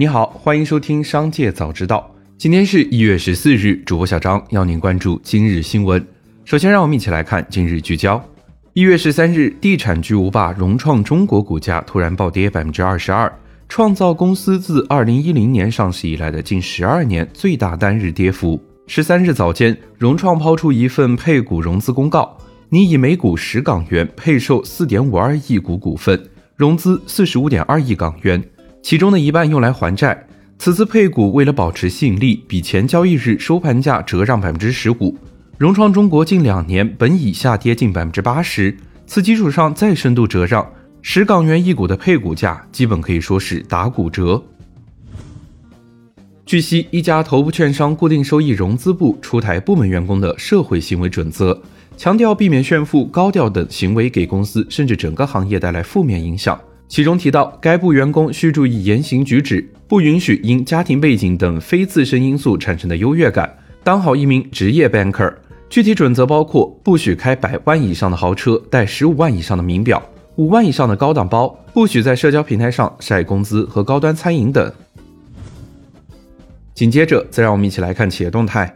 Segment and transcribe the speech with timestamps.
[0.00, 2.10] 你好，欢迎收听《商界早知道》。
[2.38, 6.02] 今天是一月十四日，主播小张要您关注今日新闻。
[6.46, 8.18] 首先，让我们一起来看今日聚焦。
[8.72, 13.30] 一月十三日，地产巨无霸融创中国股价突然暴跌百分之二十二，
[13.68, 18.58] 创造公司自二零一零年上市以来的近十二年最大单日跌幅。
[18.86, 22.38] 十三日早间，融创抛出一份配股融资公告，
[22.70, 26.18] 拟以每股十港元配售四点五二亿股股份，
[26.56, 28.42] 融资四十五点二亿港元，
[28.82, 30.26] 其中的一半用来还债。
[30.58, 35.16] 此次配股为了保持吸引力，比前交易日收盘价折让百分之十五。
[35.56, 40.70] 融创中国近两年本已下跌近百分之八十，此基础上再深度折让，
[41.00, 44.42] 十港元一股的配股价基本可以说是打骨折。
[46.44, 51.58] 据悉，一家头部券商固定收益融资部出台部门员工的社会行为准则，
[51.96, 56.60] 强调避免炫富、高调等行为给公司甚至整个行业带来负面影响。
[56.90, 63.48] 其中提到，该部员工需注意言行举止，不允许因家庭背景等非自身因素产生的优越感，
[63.84, 65.32] 当好一名职业 banker。
[65.68, 70.02] 具体准则包括：不许开百万以上的豪车，带十五万以上的名表，
[70.34, 74.72] 五万以上的高档包，不许在社交平台上晒工资和高端餐饮等。
[76.74, 78.74] 紧接着，再让我们一起来看企业动态。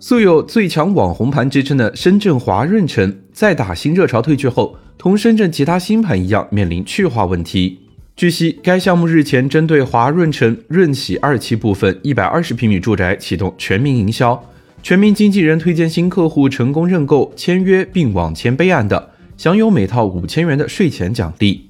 [0.00, 7.80] 素有“最强网红盘”之称的深圳华润城，在打新热潮退去后，同深圳其他新盘一样，面临去化问题。
[8.14, 14.40] 据悉，该项目日前针对华润城润喜二期部分一百二十平米住宅启动全民营销。
[14.84, 21.68] 全民经纪人推荐新客户成功认购、签约并网签备案的，享有每套五千元的税前奖励。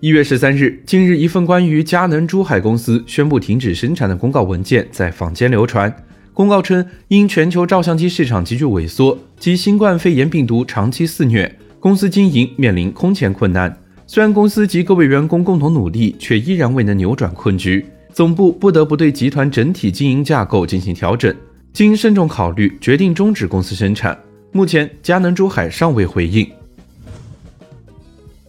[0.00, 5.94] 一月十三日，近日一份关于佳能珠海公司宣布停止生产的公告文件在坊间流传。
[6.34, 13.74] 公告称，因全球照相机市场急剧萎缩及新冠肺炎病毒长期肆虐，公司经营面临空前困难。
[14.04, 17.86] 虽然公司及各位员工共同努力，却依然未能扭转困局。
[18.12, 21.32] 总部不得不对集团整体经营架构进行调整，
[21.72, 24.18] 经慎重考虑，决定终止公司生产。
[24.50, 26.44] 目前，佳能珠海尚未回应。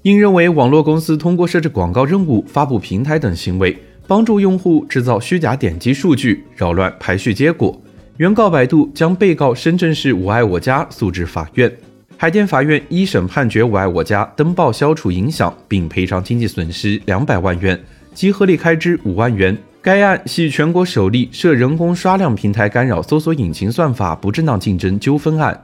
[0.01, 3.77] 因认为网络公司通过设置广告任务、发布平台等行为，
[4.07, 7.81] 帮助用户制造虚假点击数据，扰乱排序结果，
[8.17, 11.71] 原告百度将被告深圳市我爱我家诉至法院。
[12.17, 17.79] 海淀法院一审判决我爱我家登报消除影响，并赔偿经济损失两百万元。
[18.13, 19.57] 及合理开支五万元。
[19.81, 25.61] 该案系全国首例涉人工刷量平台干扰搜索引擎算法不正当竞争纠纷案。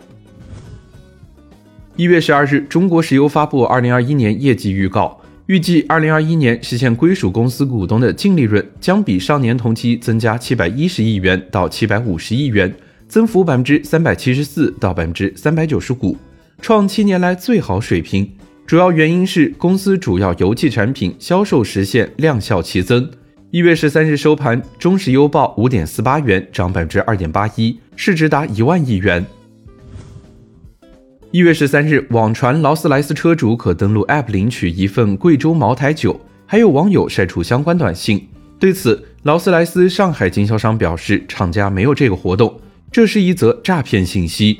[1.95, 5.20] 一月十二日，中国石油发布二零二一年业绩预告，
[5.51, 12.73] 预计二零二一年实现归属公司股东的净利润将比上年同期增加七百一十亿元到七百五十亿元，
[13.05, 16.15] 增幅百分之三百七十四到百分之三百九十五，
[16.61, 18.31] 创七年来最好水平。
[18.65, 23.11] 主要原因是公司主要油气产品销售实现量效齐增。
[23.49, 29.25] 一月十三日收盘，中石油报五点四八元，涨百分之二点八一，市值达一万亿元。
[31.31, 38.27] 一月十三日，网传劳斯莱斯车主可登录 App 领取一份贵州茅台酒，还有网友晒出相关短信。
[38.59, 42.59] 对此，劳斯莱斯上海经销商表示，厂家没有这个活动，
[42.91, 44.59] 这是一则诈骗信息。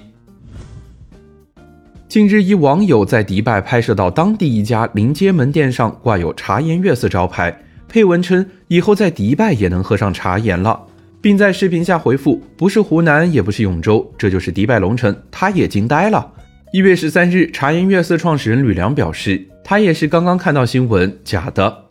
[2.07, 7.53] 近日，一网友在迪拜拍摄到当地一家临街门店上挂有“茶颜悦色”招牌，
[7.89, 10.81] 配文称以后在迪拜也能喝上茶颜了，
[11.19, 16.31] 并在视频下回复：“不是湖南，也不是永州，这就是迪拜龙城。”他也惊呆了。
[16.73, 21.85] 一月十三日，茶颜悦色创始人吕梁表示，他也是刚刚看到新闻，假的。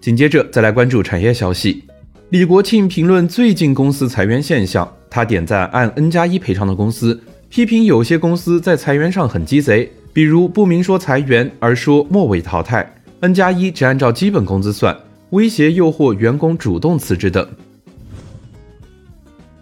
[0.00, 1.84] 紧接着，再来关注产业消息。
[2.30, 7.22] 李国庆评论最近公司裁员现象，他点赞按 N 加一赔偿的公司。
[7.48, 14.96] 批评有些公司在裁员上很鸡贼，比如不明说裁员而说末尾淘汰，N 加一只按照基本工资算，
[15.30, 17.48] 威胁诱惑员工主动辞职等。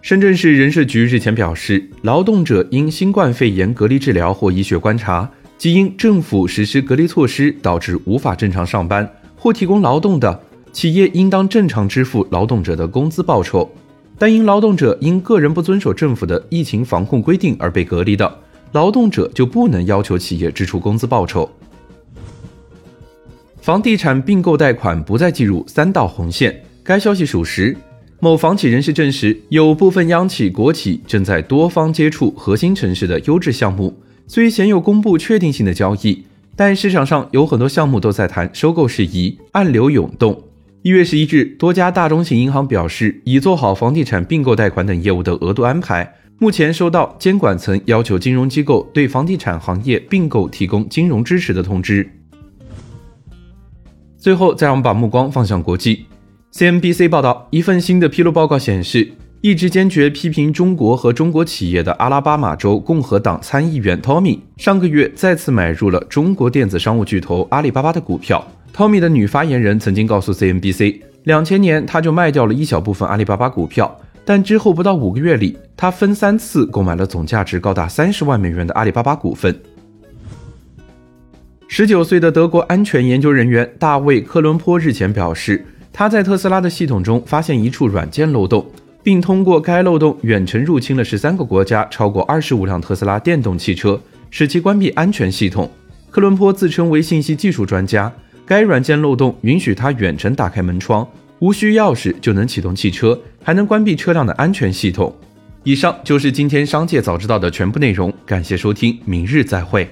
[0.01, 10.41] 深圳市人社局日前表示，劳动者因新冠肺炎隔离治疗或医学观察，即因政府实施隔离措施导致无法正常上班或提供劳动的，
[10.71, 13.69] 企业应当正常支付劳动者的工资报酬。
[14.17, 18.39] 但因劳动者因个人不遵守政府的疫情防控规定而被隔离的
[18.71, 21.49] 劳动者，就不能要求企业支出工资报酬。
[23.61, 27.75] 房地产并购贷款不再计入三道红线，该消息属实。
[28.21, 33.95] 某房企人士证实，有部分央企、国企正在多方接触核心城市的优质项目，
[34.27, 40.43] 虽鲜有公布确定性的交易，但市场上有很多项目都在谈收购事宜，暗流涌动。
[40.81, 46.15] 一月十一日，多家大中型银行表示，已做好房地产并购贷款等业务的额度安排。
[46.39, 52.09] 目前收到监管层要求金融机构对房地产行业并购提供金融支持的通知。
[54.17, 56.05] 最后，再让我们把目光放向国际。
[56.51, 59.11] CNBC 报道，一份新的披露报告显示，
[59.41, 68.45] 一直坚决批评中国和中国企业的阿拉巴马州共和党参议员 Tommy 上个月再次买入了中国电子商务巨头阿里巴巴的股票。
[68.75, 79.55] Tommy 的女发言人曾经告诉 CNBC，两千年他就卖掉了一小部分阿里巴巴股票，但之后不到五个月里，他分三次购买了总价值高达三十万美元的阿里巴巴股份。
[81.67, 88.65] 十九岁的德国安全研究人员大卫·科伦坡日前表示，他在特斯拉的系统中发现一处软件漏洞，
[89.03, 93.99] 并通过该漏洞远程入侵了十三个国家超过二十五辆特斯拉电动汽车，
[94.29, 95.69] 使其关闭安全系统。
[96.09, 98.11] 科伦坡自称为信息技术专家，
[98.45, 101.07] 该软件漏洞允许他远程打开门窗，
[101.39, 105.13] 无需钥匙就能启动汽车，还能关闭车辆的安全系统。
[105.63, 109.87] 以上就是今天商界早知道的全部内容，感谢收听，明日再会。